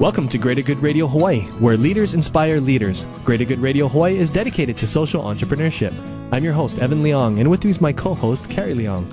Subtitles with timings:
[0.00, 3.04] Welcome to Greater Good Radio Hawaii, where leaders inspire leaders.
[3.22, 5.92] Greater Good Radio Hawaii is dedicated to social entrepreneurship.
[6.32, 9.04] I'm your host, Evan Leong, and with me is my co host, Carrie Leong.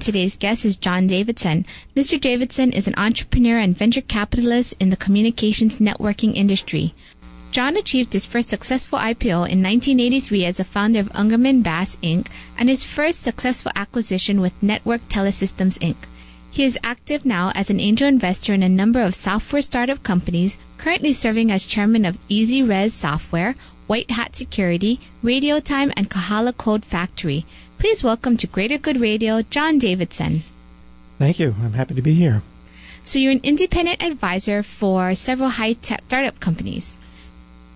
[0.00, 1.64] Today's guest is John Davidson.
[1.96, 2.20] Mr.
[2.20, 6.92] Davidson is an entrepreneur and venture capitalist in the communications networking industry.
[7.52, 12.26] John achieved his first successful IPO in 1983 as a founder of Ungermann Bass Inc.
[12.58, 15.96] and his first successful acquisition with Network Telesystems Inc.
[16.52, 20.58] He is active now as an angel investor in a number of software startup companies,
[20.76, 23.54] currently serving as chairman of EzRez Software,
[23.86, 27.46] White Hat Security, Radio Time, and Kahala Code Factory.
[27.78, 30.42] Please welcome to Greater Good Radio, John Davidson.
[31.18, 31.54] Thank you.
[31.62, 32.42] I'm happy to be here.
[33.02, 36.98] So you're an independent advisor for several high-tech startup companies.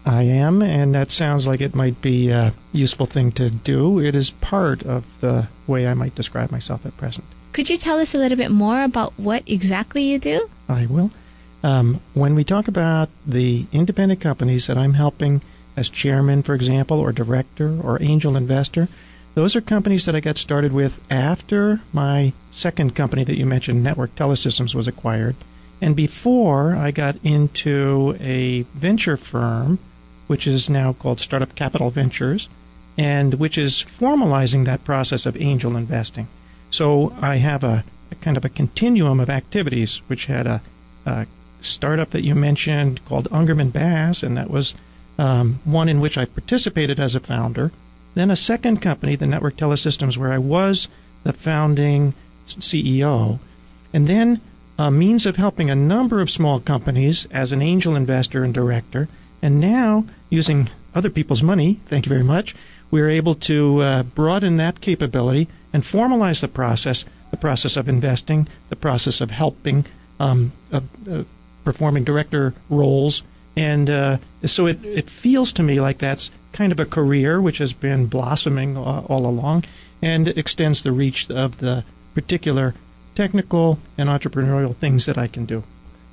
[0.04, 3.98] I am, and that sounds like it might be a useful thing to do.
[4.00, 7.24] It is part of the way I might describe myself at present.
[7.56, 10.50] Could you tell us a little bit more about what exactly you do?
[10.68, 11.10] I will.
[11.62, 15.40] Um, when we talk about the independent companies that I'm helping
[15.74, 18.88] as chairman, for example, or director or angel investor,
[19.34, 23.82] those are companies that I got started with after my second company that you mentioned,
[23.82, 25.36] Network Telesystems, was acquired,
[25.80, 29.78] and before I got into a venture firm,
[30.26, 32.50] which is now called Startup Capital Ventures,
[32.98, 36.28] and which is formalizing that process of angel investing.
[36.70, 40.60] So I have a, a kind of a continuum of activities, which had a,
[41.04, 41.26] a
[41.60, 44.74] startup that you mentioned called Ungermann Bass, and that was
[45.18, 47.72] um, one in which I participated as a founder.
[48.14, 50.88] Then a second company, the Network Telesystems, where I was
[51.24, 52.14] the founding
[52.46, 53.38] CEO.
[53.92, 54.40] And then
[54.78, 59.08] a means of helping a number of small companies as an angel investor and director.
[59.42, 62.54] And now, using other people's money, thank you very much,
[62.90, 67.88] we are able to uh, broaden that capability and formalize the process, the process of
[67.88, 69.84] investing, the process of helping,
[70.20, 70.80] um, uh,
[71.10, 71.24] uh,
[71.64, 73.22] performing director roles.
[73.56, 77.58] And uh, so it, it feels to me like that's kind of a career which
[77.58, 79.64] has been blossoming all along
[80.00, 82.74] and extends the reach of the particular
[83.14, 85.64] technical and entrepreneurial things that I can do.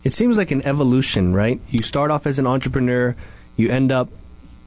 [0.03, 1.59] It seems like an evolution, right?
[1.69, 3.15] You start off as an entrepreneur,
[3.55, 4.09] you end up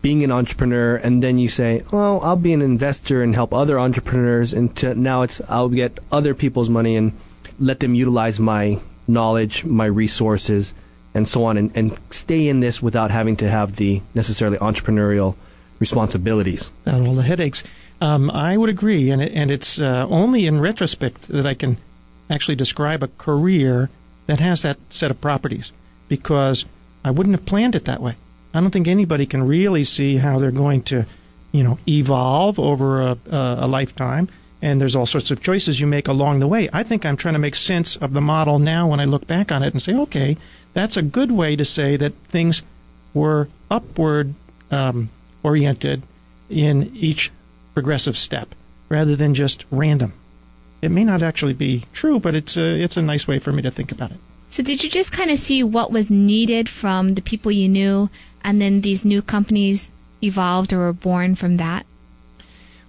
[0.07, 3.77] being an entrepreneur and then you say, well, I'll be an investor and help other
[3.77, 7.13] entrepreneurs and to, now it's I'll get other people's money and
[7.59, 8.79] let them utilize my
[9.09, 10.73] knowledge, my resources,
[11.13, 15.35] and so on and, and stay in this without having to have the necessarily entrepreneurial
[15.81, 16.71] responsibilities.
[16.85, 17.65] And all the headaches.
[18.01, 21.79] Um, I would agree, and it, and it's uh, only in retrospect that I can
[22.31, 23.91] actually describe a career
[24.27, 25.73] that has that set of properties
[26.07, 26.65] because
[27.05, 28.15] I wouldn't have planned it that way.
[28.57, 31.05] I don't think anybody can really see how they're going to,
[31.53, 34.29] you know, evolve over a, a, lifetime.
[34.63, 36.69] And there's all sorts of choices you make along the way.
[36.73, 39.53] I think I'm trying to make sense of the model now when I look back
[39.53, 40.37] on it and say, okay,
[40.73, 42.63] that's a good way to say that things
[43.13, 44.35] were upward
[44.71, 45.11] um,
[45.43, 46.03] oriented
[46.49, 47.31] in each
[47.75, 48.55] progressive step
[48.89, 50.13] rather than just random.
[50.81, 53.63] It may not actually be true, but it's a, it's a nice way for me
[53.63, 54.19] to think about it.
[54.49, 58.09] So, did you just kind of see what was needed from the people you knew
[58.47, 59.91] and then these new companies
[60.23, 61.85] evolved or were born from that?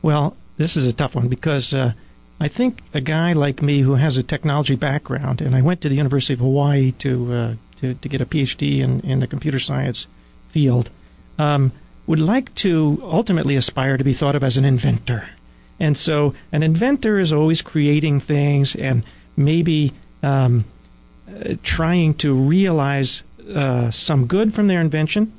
[0.03, 1.94] Well, this is a tough one because uh,
[2.40, 5.90] I think a guy like me who has a technology background, and I went to
[5.90, 9.59] the University of Hawaii to uh, to, to, get a PhD in, in the computer
[9.59, 10.07] science
[10.50, 10.90] field,
[11.38, 11.72] um,
[12.07, 15.29] would like to ultimately aspire to be thought of as an inventor.
[15.79, 19.03] And so, an inventor is always creating things and
[19.35, 20.66] maybe um,
[21.29, 23.22] uh, trying to realize
[23.53, 25.36] uh, some good from their invention,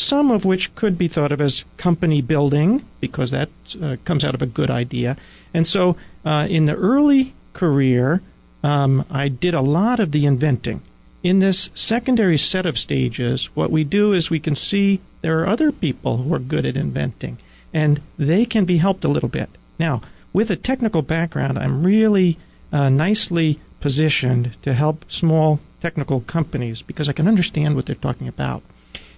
[0.00, 3.50] some of which could be thought of as company building because that
[3.82, 5.16] uh, comes out of a good idea.
[5.52, 8.22] And so uh, in the early career,
[8.62, 10.80] um, I did a lot of the inventing.
[11.22, 15.46] In this secondary set of stages, what we do is we can see there are
[15.46, 17.36] other people who are good at inventing,
[17.74, 19.50] and they can be helped a little bit.
[19.78, 20.00] Now,
[20.32, 22.38] with a technical background, I'm really
[22.72, 28.28] uh, nicely positioned to help small technical companies because I can understand what they're talking
[28.28, 28.62] about.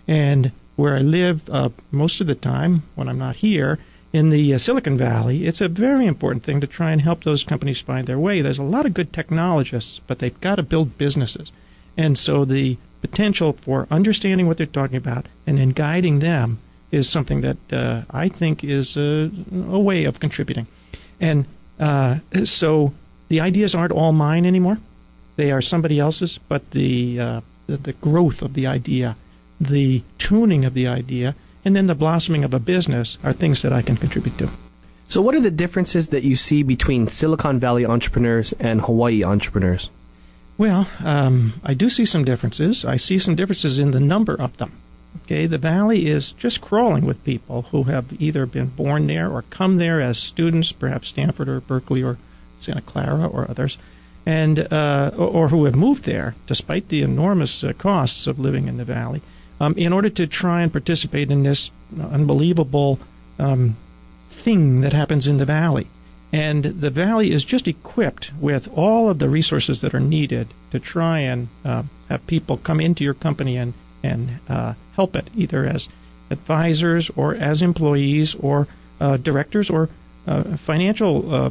[0.09, 3.79] And where I live uh, most of the time when I'm not here
[4.13, 7.45] in the uh, Silicon Valley, it's a very important thing to try and help those
[7.45, 8.41] companies find their way.
[8.41, 11.51] There's a lot of good technologists, but they've got to build businesses.
[11.97, 16.59] And so the potential for understanding what they're talking about and then guiding them
[16.91, 19.31] is something that uh, I think is a,
[19.69, 20.67] a, way of contributing.
[21.21, 21.47] And
[21.81, 22.93] uh, so
[23.29, 24.79] the ideas aren't all mine anymore;
[25.37, 26.39] they are somebody else's.
[26.39, 29.17] But the, uh, the the growth of the idea,
[29.61, 31.35] the tuning of the idea,
[31.65, 34.49] and then the blossoming of a business are things that I can contribute to.
[35.09, 39.91] So, what are the differences that you see between Silicon Valley entrepreneurs and Hawaii entrepreneurs?
[40.59, 42.85] Well, um, I do see some differences.
[42.85, 44.73] I see some differences in the number of them.
[45.23, 49.43] Okay, the valley is just crawling with people who have either been born there or
[49.43, 52.17] come there as students, perhaps Stanford or Berkeley or
[52.61, 53.77] Santa Clara or others,
[54.25, 58.77] and uh, or, who have moved there despite the enormous uh, costs of living in
[58.77, 59.21] the valley,
[59.63, 61.71] um, in order to try and participate in this
[62.11, 62.99] unbelievable
[63.39, 63.77] um,
[64.29, 65.87] thing that happens in the valley.
[66.33, 70.81] And the valley is just equipped with all of the resources that are needed to
[70.81, 73.73] try and uh, have people come into your company and
[74.03, 75.89] and uh, help it, either as
[76.29, 78.67] advisors or as employees or
[79.01, 79.89] uh, directors or
[80.27, 81.51] uh, financial uh,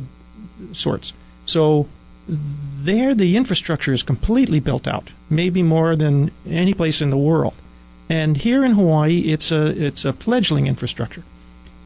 [0.74, 1.14] sorts.
[1.46, 1.88] So
[2.28, 7.54] there, the infrastructure is completely built out, maybe more than any place in the world.
[8.10, 11.24] And here in Hawaii, it's a it's a fledgling infrastructure.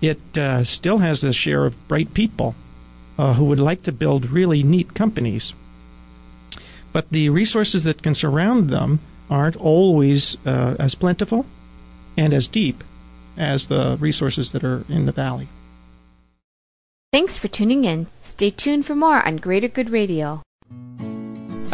[0.01, 2.56] It uh, still has a share of bright people
[3.17, 5.53] uh, who would like to build really neat companies,
[6.91, 11.45] but the resources that can surround them aren't always uh, as plentiful
[12.17, 12.83] and as deep
[13.38, 15.47] as the resources that are in the valley.
[17.12, 18.07] Thanks for tuning in.
[18.21, 20.41] Stay tuned for more on Greater Good Radio.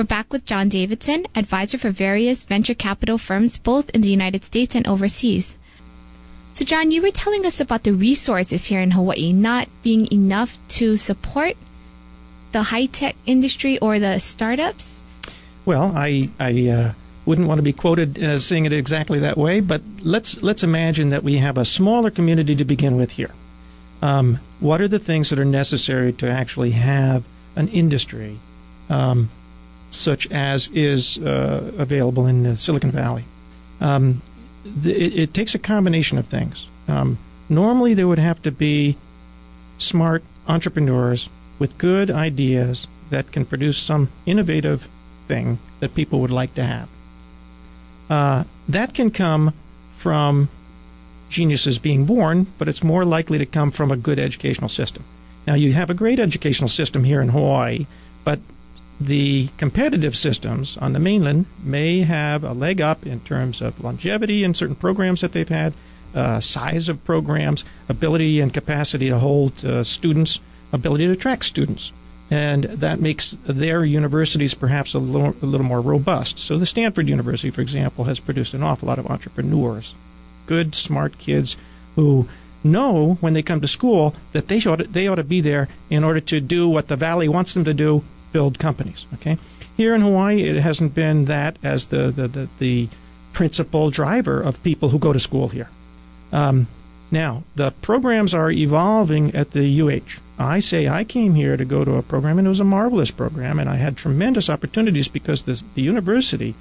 [0.00, 4.46] We're back with John Davidson, advisor for various venture capital firms both in the United
[4.46, 5.58] States and overseas.
[6.54, 10.56] So, John, you were telling us about the resources here in Hawaii not being enough
[10.80, 11.54] to support
[12.52, 15.02] the high tech industry or the startups?
[15.66, 16.92] Well, I I uh,
[17.26, 21.10] wouldn't want to be quoted as saying it exactly that way, but let's let's imagine
[21.10, 23.32] that we have a smaller community to begin with here.
[24.00, 27.24] Um, what are the things that are necessary to actually have
[27.54, 28.38] an industry
[28.88, 29.28] um,
[29.90, 33.24] such as is uh, available in Silicon Valley?
[33.80, 34.22] Um,
[34.84, 36.68] it, it, takes a combination of things.
[36.86, 38.96] Um, normally, there would have to be
[39.78, 41.28] smart entrepreneurs
[41.58, 44.86] with good ideas that can produce some innovative
[45.26, 46.88] thing that people would like to have.
[48.08, 49.54] Uh, that can come
[49.96, 50.48] from
[51.28, 55.04] geniuses being born, but it's more likely to come from a good educational system.
[55.46, 57.86] Now, you have a great educational system here in Hawaii,
[58.24, 58.40] but
[59.00, 64.44] the competitive systems on the mainland may have a leg up in terms of longevity
[64.44, 65.72] in certain programs that they've had,
[66.14, 70.40] uh, size of programs, ability and capacity to hold uh, students
[70.72, 71.92] ability to attract students.
[72.30, 76.38] And that makes their universities perhaps a little, a little more robust.
[76.38, 79.94] So, the Stanford University, for example, has produced an awful lot of entrepreneurs,
[80.46, 81.56] good, smart kids
[81.96, 82.28] who
[82.62, 85.66] know when they come to school that they ought to, they ought to be there
[85.88, 89.06] in order to do what the Valley wants them to do build companies.
[89.14, 89.38] Okay?
[89.76, 92.88] Here in Hawaii, it hasn't been that as the, the, the, the
[93.32, 95.68] principal driver of people who go to school here.
[96.32, 96.66] Um,
[97.10, 100.20] now, the programs are evolving at the UH.
[100.38, 103.10] I say I came here to go to a program, and it was a marvelous
[103.10, 106.54] program, and I had tremendous opportunities because the, the university,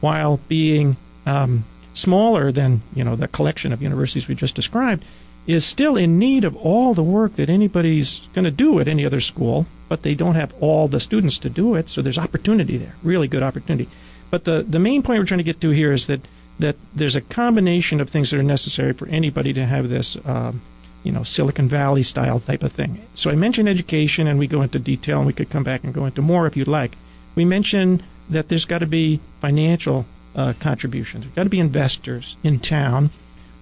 [0.00, 0.96] while being
[1.26, 5.04] um, smaller than you know the collection of universities we just described,
[5.48, 9.04] is still in need of all the work that anybody's going to do at any
[9.04, 12.76] other school, but they don't have all the students to do it, so there's opportunity
[12.76, 13.88] there, really good opportunity.
[14.30, 16.20] But the, the main point we're trying to get to here is that
[16.58, 20.60] that there's a combination of things that are necessary for anybody to have this, um,
[21.04, 23.00] you know, Silicon Valley style type of thing.
[23.14, 25.94] So I mentioned education, and we go into detail, and we could come back and
[25.94, 26.96] go into more if you'd like.
[27.36, 31.24] We mentioned that there's got to be financial uh, contributions.
[31.24, 33.10] There's got to be investors in town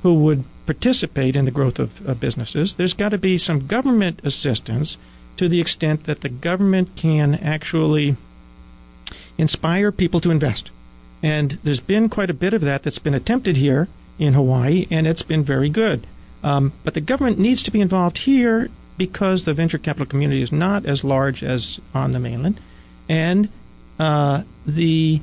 [0.03, 2.75] who would participate in the growth of businesses.
[2.75, 4.99] There's got to be some government assistance
[5.37, 8.17] to the extent that the government can actually
[9.39, 10.71] inspire people to invest.
[11.23, 15.07] And there's been quite a bit of that that's been attempted here in Hawaii, and
[15.07, 16.07] it's been very good.
[16.43, 20.53] Um, but the government needs to be involved here because the venture capital community is
[20.53, 22.61] not as large as on the mainland.
[23.09, 23.49] And
[23.99, 25.21] uh, the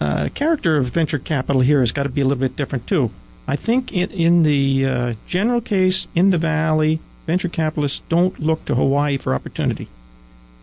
[0.00, 3.10] uh, character of venture capital here has got to be a little bit different too.
[3.50, 8.64] I think in, in the uh, general case, in the valley, venture capitalists don't look
[8.66, 9.88] to Hawaii for opportunity.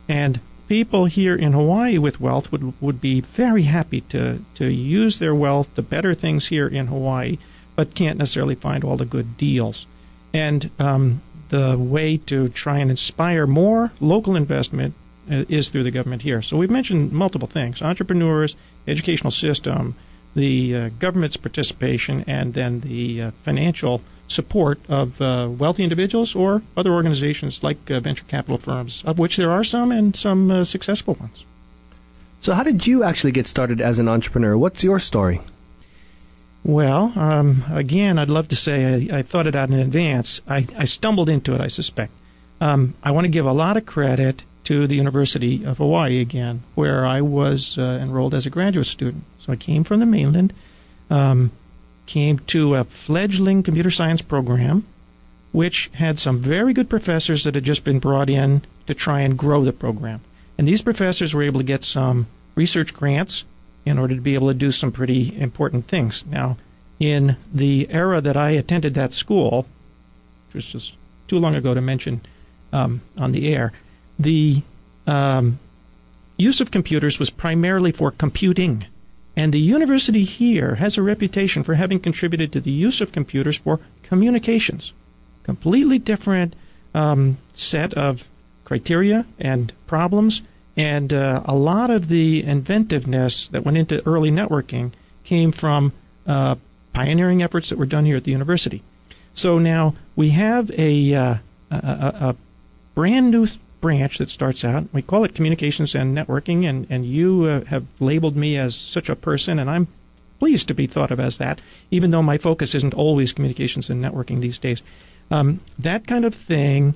[0.08, 0.40] And
[0.70, 5.36] people here in Hawaii with wealth would, would be very happy to, to use their
[5.36, 7.40] wealth to better things here in Hawaii,
[7.76, 9.86] but can't necessarily find all the good deals.
[10.34, 14.94] And um, the way to try and inspire more local investment
[15.30, 16.42] uh, is through the government here.
[16.42, 18.56] So we've mentioned multiple things entrepreneurs,
[18.88, 19.96] educational system,
[20.38, 26.62] the uh, government's participation, and then the uh, financial support of uh, wealthy individuals or
[26.76, 30.64] other organizations like uh, venture capital firms, of which there are some and some uh,
[30.64, 31.44] successful ones.
[32.42, 34.58] So, how did you actually get started as an entrepreneur?
[34.58, 35.42] What's your story?
[36.64, 40.42] Well, um, again, I'd love to say I, I, thought it out in advance.
[40.48, 42.12] I, I stumbled into it, I suspect.
[42.60, 46.64] Um, I want to give a lot of credit to the University of Hawaii again,
[46.76, 49.24] where I was uh, enrolled as a graduate student.
[49.48, 50.54] So I came from the mainland.
[51.10, 51.52] Um,
[52.06, 54.86] came to a fledgling computer science program,
[55.52, 59.38] which had some very good professors that had just been brought in to try and
[59.38, 60.22] grow the program.
[60.58, 63.46] And these professors were able to get some research grants
[63.86, 66.26] in order to be able to do some pretty important things.
[66.26, 66.58] Now,
[67.00, 69.66] in the era that I attended that school,
[70.48, 70.96] which was just
[71.28, 72.22] too long ago to mention
[72.74, 73.72] um, on the air,
[74.18, 74.62] the
[75.06, 75.60] um,
[76.38, 78.86] use of computers was primarily for computing.
[79.38, 83.56] And the university here has a reputation for having contributed to the use of computers
[83.56, 84.94] for communications.
[85.44, 86.56] Completely different
[86.96, 88.28] um, set of
[88.66, 90.42] criteria and problems,
[90.76, 94.92] and uh, a lot of the inventiveness that went into early networking
[95.24, 95.94] came from
[96.26, 96.56] uh,
[96.92, 98.82] pioneering efforts that were done here at the university.
[99.36, 101.36] So now we have a, uh,
[101.70, 102.36] a, a
[102.96, 103.46] brand new
[103.88, 104.84] branch that starts out.
[104.92, 109.08] We call it communications and networking, and, and you uh, have labeled me as such
[109.08, 109.88] a person, and I'm
[110.40, 114.04] pleased to be thought of as that, even though my focus isn't always communications and
[114.04, 114.82] networking these days.
[115.32, 116.96] Um, that kind of thing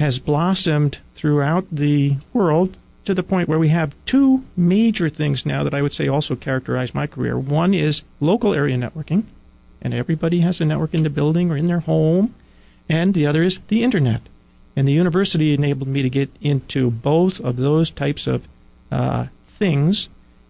[0.00, 5.62] has blossomed throughout the world to the point where we have two major things now
[5.62, 7.38] that I would say also characterize my career.
[7.38, 9.26] One is local area networking,
[9.80, 12.34] and everybody has a network in the building or in their home,
[12.88, 14.22] and the other is the internet.
[14.74, 18.46] And the university enabled me to get into both of those types of
[18.90, 20.08] uh, things.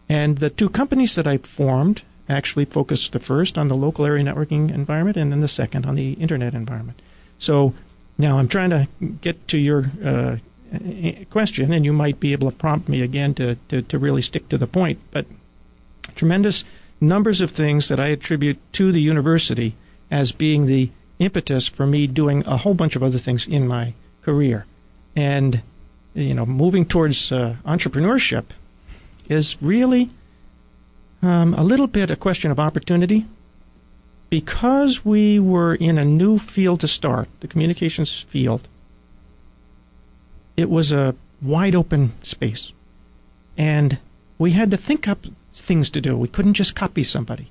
[0.09, 4.25] And the two companies that I formed actually focused the first on the local area
[4.25, 7.00] networking environment and then the second on the internet environment.
[7.38, 7.75] So
[8.19, 8.88] now I'm trying to
[9.21, 10.37] get to your uh,
[11.31, 14.49] question, and you might be able to prompt me again to, to, to really stick
[14.49, 14.99] to the point.
[15.11, 15.26] But
[16.14, 16.64] tremendous
[17.00, 19.75] numbers of things that I attribute to the university
[20.11, 23.93] as being the impetus for me doing a whole bunch of other things in my
[24.23, 24.67] career.
[25.14, 25.62] And,
[26.14, 28.45] you know, moving towards uh, entrepreneurship
[29.29, 30.11] is really
[31.23, 33.26] um, a little bit a question of opportunity.
[34.31, 38.67] Because we were in a new field to start, the communications field,
[40.57, 42.73] it was a wide open space.
[43.59, 43.99] And
[44.38, 46.17] we had to think up things to do.
[46.17, 47.49] We couldn't just copy somebody.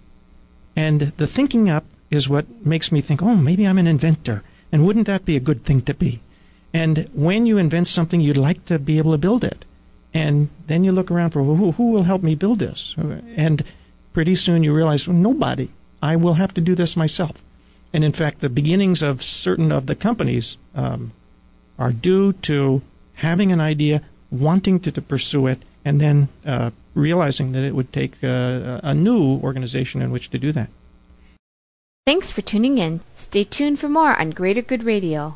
[0.75, 4.43] And the thinking up is what makes me think, oh, maybe I'm an inventor.
[4.71, 6.21] And wouldn't that be a good thing to be?
[6.73, 9.65] And when you invent something, you'd like to be able to build it.
[10.13, 12.95] And then you look around for well, who, who will help me build this?
[13.35, 13.63] And
[14.13, 15.69] pretty soon you realize, well, nobody.
[16.01, 17.43] I will have to do this myself.
[17.93, 21.11] And in fact, the beginnings of certain of the companies um,
[21.77, 22.81] are due to
[23.15, 24.01] having an idea,
[24.31, 28.93] wanting to, to pursue it, and then uh, realizing that it would take uh, a
[28.93, 30.69] new organization in which to do that.
[32.05, 33.01] Thanks for tuning in.
[33.15, 35.35] Stay tuned for more on Greater Good Radio.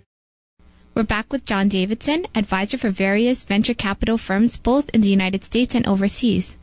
[0.93, 5.45] We're back with John Davidson, advisor for various venture capital firms both in the United
[5.45, 6.57] States and overseas.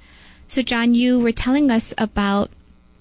[0.46, 2.50] So, John, you were telling us about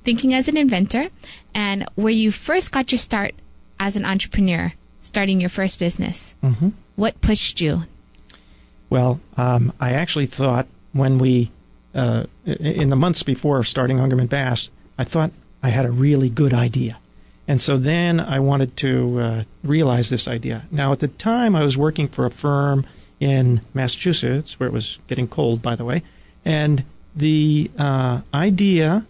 [0.05, 1.10] thinking as an inventor
[1.53, 3.36] and where you first got your start
[3.77, 6.34] as an entrepreneur, starting your first business.
[6.41, 6.69] Mm-hmm.
[6.96, 7.81] What pushed you?
[8.89, 11.51] Well, um, I actually thought when we,
[11.93, 15.31] uh, in the months before starting Ungermann Bass, I thought
[15.62, 16.98] I had a really good idea.
[17.47, 20.65] And so then I wanted to uh, realize this idea.
[20.69, 22.85] Now, at the time, I was working for a firm
[23.19, 26.03] in Massachusetts, where it was getting cold, by the way,
[26.45, 26.83] and
[27.15, 29.05] the uh, idea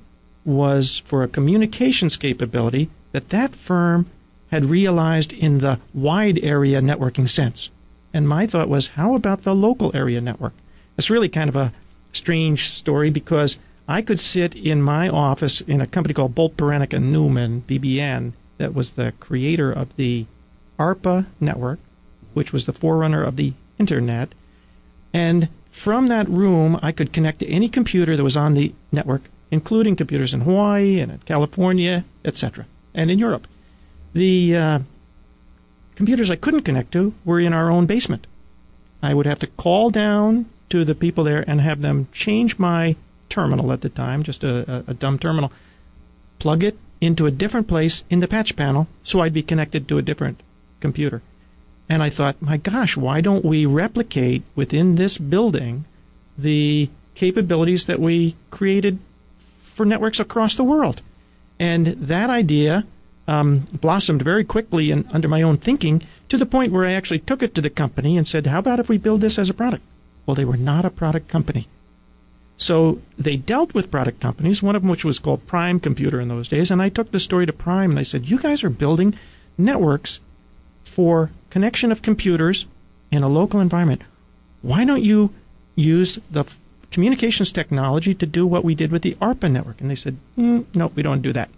[0.45, 4.05] was for a communications capability that that firm
[4.49, 7.69] had realized in the wide area networking sense.
[8.13, 10.53] And my thought was, how about the local area network?
[10.97, 11.73] It's really kind of a
[12.13, 16.93] strange story because I could sit in my office in a company called Bolt Beranek
[16.93, 20.25] and Newman, BBN, that was the creator of the
[20.77, 21.79] ARPA network,
[22.33, 24.33] which was the forerunner of the internet.
[25.13, 29.23] And from that room, I could connect to any computer that was on the network,
[29.51, 33.47] including computers in Hawaii and in California, etc., and in Europe.
[34.13, 34.79] The uh,
[35.95, 38.27] computers I couldn't connect to were in our own basement.
[39.01, 42.95] I would have to call down to the people there and have them change my
[43.29, 45.51] terminal at the time, just a, a, a dumb terminal,
[46.39, 49.97] plug it into a different place in the patch panel so I'd be connected to
[49.97, 50.41] a different
[50.79, 51.21] computer.
[51.89, 55.85] And I thought, my gosh, why don't we replicate within this building
[56.37, 58.99] the capabilities that we created
[59.59, 61.01] for networks across the world?
[61.59, 62.85] And that idea
[63.27, 67.19] um, blossomed very quickly and under my own thinking to the point where I actually
[67.19, 69.53] took it to the company and said, how about if we build this as a
[69.53, 69.83] product?
[70.25, 71.67] Well, they were not a product company.
[72.57, 76.47] So they dealt with product companies, one of which was called Prime Computer in those
[76.47, 79.13] days, and I took the story to Prime and I said, "You guys are building
[79.57, 80.19] networks
[80.83, 82.65] for connection of computers
[83.11, 84.01] in a local environment.
[84.63, 85.31] Why don't you
[85.75, 86.59] use the f-
[86.91, 90.65] communications technology to do what we did with the ARPA network?" And they said, mm,
[90.73, 91.49] "No, we don't do that."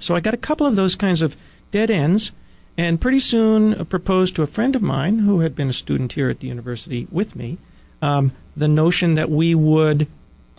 [0.00, 1.36] So I got a couple of those kinds of
[1.70, 2.32] dead ends,
[2.76, 6.28] and pretty soon proposed to a friend of mine who had been a student here
[6.28, 7.58] at the university with me
[8.02, 10.06] um, the notion that we would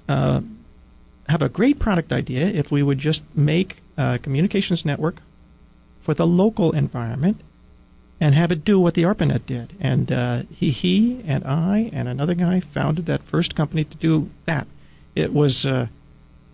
[0.10, 0.42] uh,
[1.30, 5.22] have a great product idea if we would just make a communications network
[6.02, 7.40] for the local environment
[8.20, 9.74] and have it do what the ARPANET did.
[9.80, 14.30] And uh, he, he and I and another guy founded that first company to do
[14.46, 14.68] that.
[15.16, 15.88] It was uh,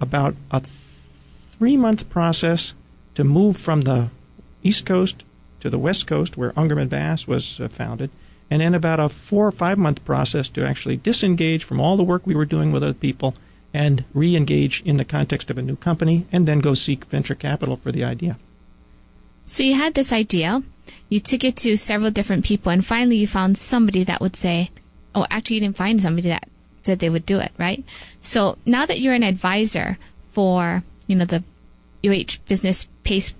[0.01, 2.73] about a three month process
[3.15, 4.10] to move from the
[4.63, 5.23] East Coast
[5.62, 8.10] to the West Coast, where Ungermann Bass was uh, founded,
[8.49, 12.03] and then about a four or five month process to actually disengage from all the
[12.03, 13.36] work we were doing with other people
[13.73, 17.36] and re engage in the context of a new company and then go seek venture
[17.36, 18.38] capital for the idea.
[19.45, 20.63] So you had this idea,
[21.10, 24.71] you took it to several different people, and finally you found somebody that would say,
[25.15, 26.47] Oh, actually, you didn't find somebody that
[26.83, 27.83] said they would do it, right?
[28.19, 29.97] So now that you're an advisor
[30.31, 31.43] for, you know, the
[32.05, 33.33] UH Business Pace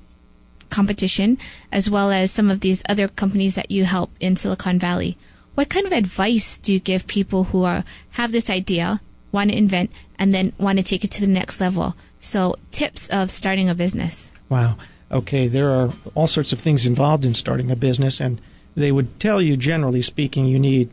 [0.70, 1.38] competition,
[1.72, 5.18] as well as some of these other companies that you help in Silicon Valley.
[5.56, 9.02] What kind of advice do you give people who are have this idea,
[9.32, 11.96] want to invent, and then want to take it to the next level?
[12.20, 14.32] So, tips of starting a business.
[14.50, 14.78] Wow.
[15.12, 18.42] Okay, there are all sorts of things involved in starting a business, and
[18.76, 20.90] they would tell you, generally speaking, you need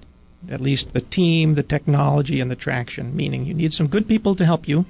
[0.50, 4.34] at least the team, the technology, and the traction, meaning you need some good people
[4.34, 4.86] to help you,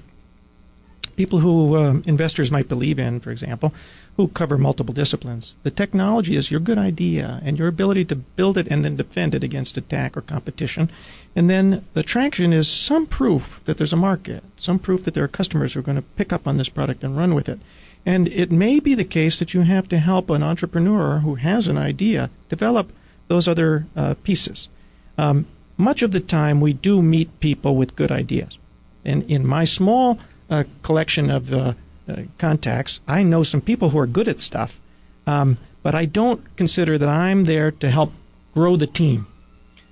[1.16, 3.72] people who uh, investors might believe in, for example,
[4.16, 5.54] who cover multiple disciplines.
[5.62, 9.34] The technology is your good idea and your ability to build it and then defend
[9.34, 10.90] it against attack or competition.
[11.34, 15.24] And then the traction is some proof that there's a market, some proof that there
[15.24, 17.58] are customers who are going to pick up on this product and run with it.
[18.06, 21.66] And it may be the case that you have to help an entrepreneur who has
[21.66, 22.92] an idea develop
[23.28, 24.68] those other uh, pieces.
[25.16, 25.46] Um,
[25.76, 28.58] much of the time, we do meet people with good ideas.
[29.04, 30.18] And in my small
[30.50, 31.74] uh, collection of uh,
[32.08, 33.00] uh, contacts.
[33.08, 34.80] I know some people who are good at stuff,
[35.26, 38.12] um, but I don't consider that I'm there to help
[38.52, 39.26] grow the team.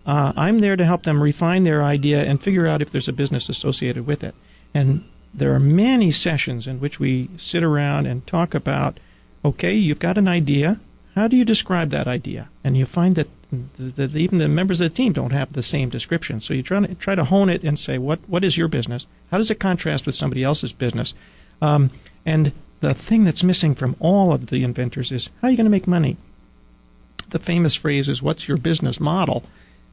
[0.05, 3.12] Uh, I'm there to help them refine their idea and figure out if there's a
[3.12, 4.35] business associated with it.
[4.75, 8.99] And there are many sessions in which we sit around and talk about
[9.45, 10.79] okay, you've got an idea.
[11.15, 12.49] How do you describe that idea?
[12.62, 13.29] And you find that,
[13.79, 16.41] that even the members of the team don't have the same description.
[16.41, 19.07] So you try to try to hone it and say, what what is your business?
[19.31, 21.12] How does it contrast with somebody else's business?
[21.61, 21.91] Um,
[22.25, 25.67] and the thing that's missing from all of the inventors is how are you going
[25.67, 26.17] to make money?
[27.29, 29.45] The famous phrase is, "What's your business model?"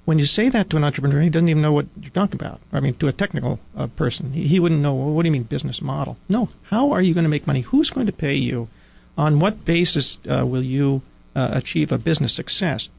[0.06, 2.60] When you say that to an entrepreneur, he doesn't even know what you're talking about.
[2.74, 4.95] I mean, to a technical uh, person, he, he wouldn't know.
[4.95, 6.17] Well, what do you mean business model?
[6.28, 6.50] No.
[6.63, 7.62] How are you going to make money?
[7.62, 8.69] Who's going to pay you?
[9.17, 11.02] On what basis uh, will you
[11.36, 12.89] uh, achieve a business success?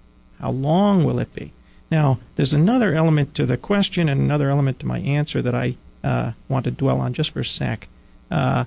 [0.41, 1.53] How long will it be?
[1.91, 5.77] Now, there's another element to the question and another element to my answer that I
[6.05, 7.89] uh, want to dwell on just for a sec.
[8.31, 8.65] Uh,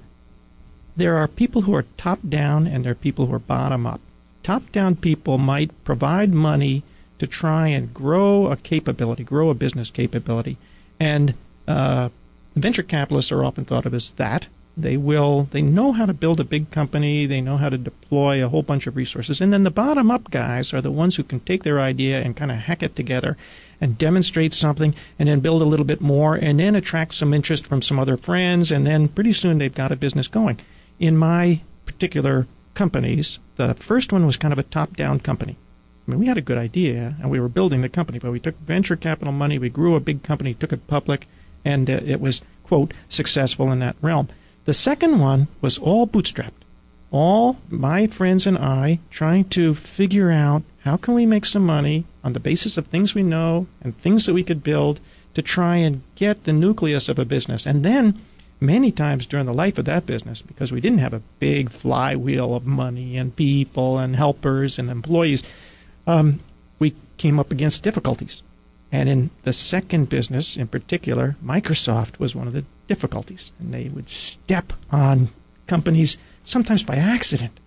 [0.96, 4.02] there are people who are top down and there are people who are bottom up.
[4.44, 6.84] Top down people might provide money
[7.20, 10.58] to try and grow a capability, grow a business capability.
[11.00, 11.34] And
[11.68, 12.10] uh,
[12.56, 14.48] venture capitalists are often thought of as that.
[14.76, 18.44] They will, they know how to build a big company, they know how to deploy
[18.44, 19.40] a whole bunch of resources.
[19.40, 22.36] And then the bottom up guys are the ones who can take their idea and
[22.36, 23.38] kind of hack it together
[23.80, 27.68] and demonstrate something and then build a little bit more and then attract some interest
[27.68, 28.72] from some other friends.
[28.72, 30.60] And then pretty soon they've got a business going.
[31.00, 35.56] In my particular companies, the first one was kind of a top down company.
[36.08, 38.40] I mean, we had a good idea and we were building the company, but we
[38.40, 41.28] took venture capital money, we grew a big company, took it public,
[41.64, 44.28] and uh, it was, quote, successful in that realm.
[44.66, 46.52] The second one was all bootstrapped.
[47.12, 52.06] All my friends and I trying to figure out how can we make some money
[52.24, 55.00] on the basis of things we know and things that we could build
[55.34, 57.66] to try and get the nucleus of a business.
[57.66, 58.22] And then
[58.60, 62.56] many times during the life of that business, because we didn't have a big flywheel
[62.56, 65.44] of money and people and helpers and employees,
[66.08, 66.40] um,
[66.80, 68.42] we came up against difficulties.
[68.94, 73.52] And in the second business in particular, Microsoft was one of the difficulties.
[73.60, 75.30] And they would step on
[75.66, 77.60] companies sometimes by accident.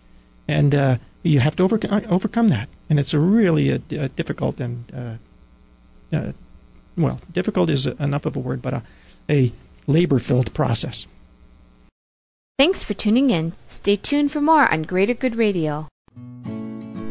[0.47, 2.69] And uh, you have to overcome, overcome that.
[2.89, 6.33] And it's a really a, a difficult and, uh, uh,
[6.97, 8.83] well, difficult is enough of a word, but a,
[9.29, 9.53] a
[9.89, 11.09] labor filled process.
[12.57, 13.53] Thanks for tuning in.
[13.67, 15.89] Stay tuned for more on Greater Good Radio.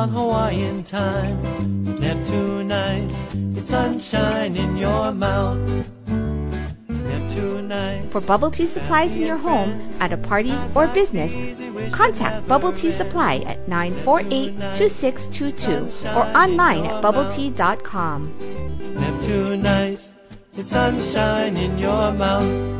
[0.00, 1.36] on Hawaiian time.
[2.00, 3.16] Neptune nights,
[3.54, 5.60] it's sunshine in your mouth.
[8.10, 11.32] For bubble tea supplies in your home, at a party, or business,
[11.92, 18.34] contact Bubble Tea Supply at 948 2622 or online at bubbletea.com.
[18.94, 20.12] Neptune nights,
[20.56, 22.79] it's sunshine in your mouth.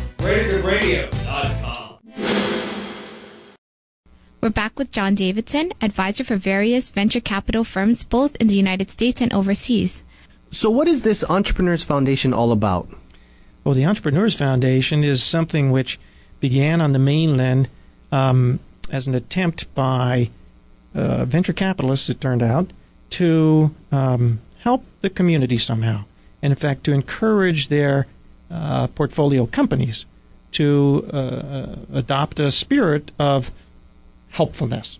[0.21, 1.97] greatergoodradio.com.
[4.39, 8.89] We're back with John Davidson, advisor for various venture capital firms both in the United
[8.89, 10.03] States and overseas.
[10.51, 12.89] So, what is this Entrepreneurs Foundation all about?
[13.63, 15.99] Well, the Entrepreneurs Foundation is something which
[16.39, 17.67] began on the mainland
[18.11, 18.59] um,
[18.91, 20.29] as an attempt by
[20.93, 22.71] uh, venture capitalists, it turned out,
[23.11, 26.03] to um, help the community somehow.
[26.41, 28.07] And in fact, to encourage their
[28.49, 30.05] uh, portfolio companies
[30.51, 33.51] to uh, adopt a spirit of
[34.31, 34.99] helpfulness.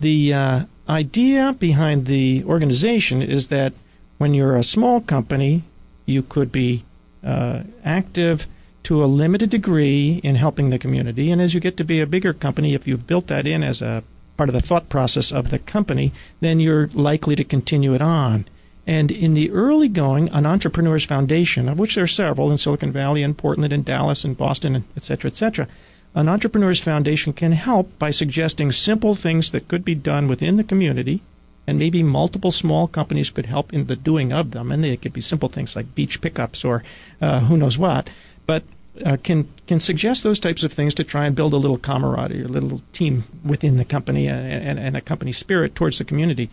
[0.00, 3.72] The uh, idea behind the organization is that
[4.18, 5.62] when you're a small company,
[6.06, 6.84] you could be
[7.24, 8.46] uh, active
[8.84, 11.30] to a limited degree in helping the community.
[11.30, 13.80] And as you get to be a bigger company, if you've built that in as
[13.80, 14.04] a
[14.36, 18.44] part of the thought process of the company, then you're likely to continue it on.
[18.86, 22.92] And in the early going, an Entrepreneurs Foundation, of which there are several in Silicon
[22.92, 25.68] Valley and Portland and Dallas and Boston, and et cetera, et cetera,
[26.14, 30.64] an Entrepreneurs Foundation can help by suggesting simple things that could be done within the
[30.64, 31.22] community
[31.66, 35.12] and maybe multiple small companies could help in the doing of them, and they could
[35.12, 36.82] be simple things like beach pickups or
[37.20, 38.08] uh, who knows what,
[38.46, 38.62] but
[39.04, 42.44] uh, can can suggest those types of things to try and build a little camaraderie,
[42.44, 46.48] a little team within the company, and, and, and a company spirit towards the community.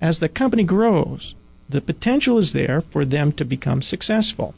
[0.00, 1.34] As the company grows,
[1.70, 4.54] the potential is there for them to become successful.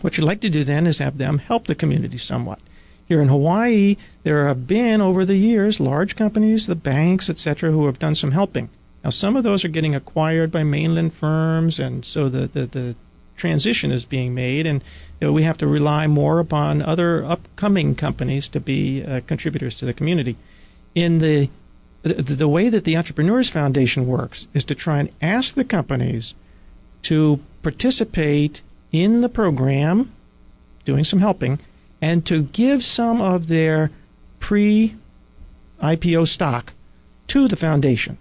[0.00, 2.60] What you'd like to do then is have them help the community somewhat.
[3.08, 7.86] Here in Hawaii, there have been over the years large companies, the banks, etc., who
[7.86, 8.68] have done some helping.
[9.04, 12.96] Now, some of those are getting acquired by mainland firms, and so the, the, the
[13.36, 14.82] transition is being made, and
[15.20, 19.76] you know, we have to rely more upon other upcoming companies to be uh, contributors
[19.76, 20.36] to the community.
[20.94, 21.48] In the,
[22.06, 26.34] the the way that the Entrepreneurs Foundation works is to try and ask the companies
[27.02, 30.10] to participate in the program,
[30.84, 31.58] doing some helping,
[32.00, 33.90] and to give some of their
[34.40, 34.94] pre
[35.82, 36.72] IPO stock
[37.28, 38.16] to the foundation.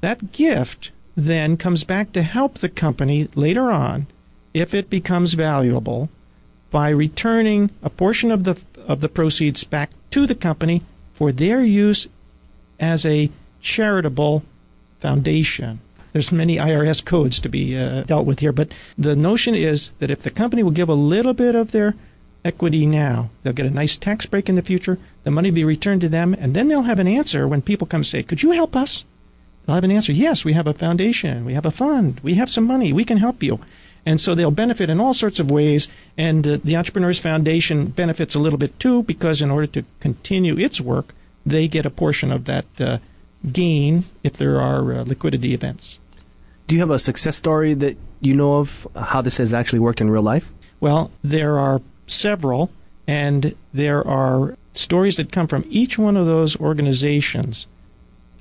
[0.00, 4.06] That gift then comes back to help the company later on
[4.52, 6.10] if it becomes valuable
[6.70, 10.82] by returning a portion of the of the proceeds back to the company
[11.14, 12.06] for their use
[12.78, 14.42] as a charitable
[14.98, 15.80] foundation.
[16.12, 20.10] There's many IRS codes to be uh, dealt with here, but the notion is that
[20.10, 21.94] if the company will give a little bit of their
[22.46, 23.28] equity now.
[23.42, 24.98] They'll get a nice tax break in the future.
[25.24, 27.86] The money will be returned to them, and then they'll have an answer when people
[27.86, 29.04] come say, Could you help us?
[29.66, 30.12] They'll have an answer.
[30.12, 31.44] Yes, we have a foundation.
[31.44, 32.20] We have a fund.
[32.22, 32.92] We have some money.
[32.92, 33.58] We can help you.
[34.06, 35.88] And so they'll benefit in all sorts of ways.
[36.16, 40.56] And uh, the Entrepreneurs Foundation benefits a little bit too, because in order to continue
[40.56, 41.12] its work,
[41.46, 42.98] they get a portion of that uh,
[43.50, 45.98] gain if there are uh, liquidity events.
[46.66, 50.00] Do you have a success story that you know of how this has actually worked
[50.00, 50.52] in real life?
[50.80, 52.70] Well, there are several,
[53.06, 57.66] and there are stories that come from each one of those organizations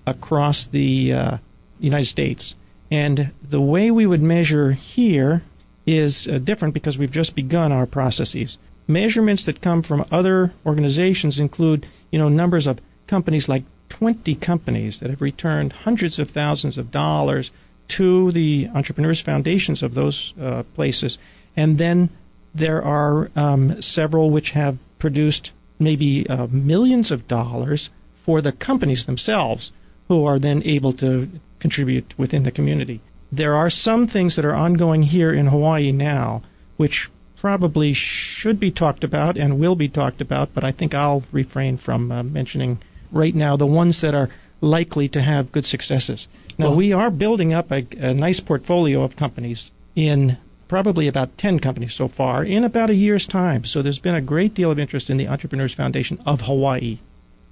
[0.07, 1.37] across the uh,
[1.79, 2.55] United States.
[2.91, 5.43] And the way we would measure here
[5.85, 8.57] is uh, different because we've just begun our processes.
[8.87, 14.99] Measurements that come from other organizations include, you know, numbers of companies like 20 companies
[14.99, 17.51] that have returned hundreds of thousands of dollars
[17.87, 21.17] to the entrepreneurs foundations of those uh, places,
[21.55, 22.09] and then
[22.53, 27.89] there are um, several which have produced maybe uh, millions of dollars
[28.23, 29.71] for the companies themselves,
[30.07, 32.99] who are then able to contribute within the community.
[33.31, 36.41] There are some things that are ongoing here in Hawaii now,
[36.77, 41.23] which probably should be talked about and will be talked about, but I think I'll
[41.31, 42.79] refrain from uh, mentioning
[43.15, 44.29] right now the ones that are
[44.61, 46.27] likely to have good successes.
[46.57, 51.37] Now, well, we are building up a, a nice portfolio of companies in probably about
[51.37, 53.63] 10 companies so far in about a year's time.
[53.63, 56.99] So there's been a great deal of interest in the Entrepreneurs Foundation of Hawaii.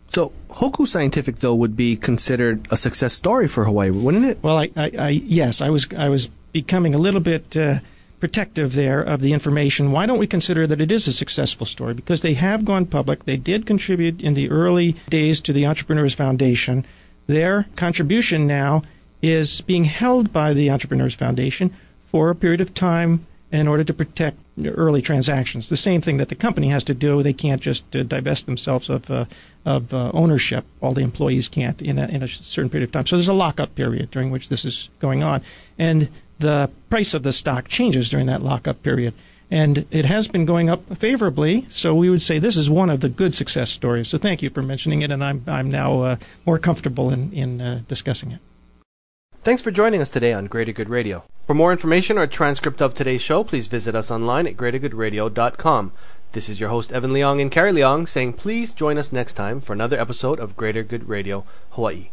[0.09, 4.39] So Hoku Scientific, though, would be considered a success story for Hawaii, wouldn't it?
[4.41, 7.79] Well, I, I, I yes, I was, I was becoming a little bit uh,
[8.23, 9.91] protective there of the information.
[9.91, 11.93] Why don't we consider that it is a successful story?
[11.93, 13.25] Because they have gone public.
[13.25, 16.85] They did contribute in the early days to the Entrepreneurs Foundation.
[17.27, 18.81] Their contribution now
[19.21, 21.75] is being held by the Entrepreneurs Foundation
[22.11, 25.67] for a period of time in order to protect early transactions.
[25.67, 27.21] The same thing that the company has to do.
[27.21, 29.25] They can't just uh, divest themselves of uh,
[29.65, 30.63] of uh, ownership.
[30.79, 33.05] All the employees can't in a, in a certain period of time.
[33.05, 35.41] So there's a lockup period during which this is going on,
[35.77, 36.07] and
[36.43, 39.15] the price of the stock changes during that lockup period.
[39.49, 43.01] And it has been going up favorably, so we would say this is one of
[43.01, 44.07] the good success stories.
[44.07, 47.61] So thank you for mentioning it, and I'm I'm now uh, more comfortable in in
[47.61, 48.39] uh, discussing it.
[49.43, 51.23] Thanks for joining us today on Greater Good Radio.
[51.45, 55.91] For more information or a transcript of today's show, please visit us online at greatergoodradio.com.
[56.31, 59.59] This is your host, Evan Leong and Carrie Leong, saying please join us next time
[59.59, 62.09] for another episode of Greater Good Radio Hawaii.